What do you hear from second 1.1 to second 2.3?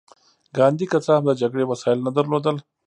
هم د جګړې وسايل نه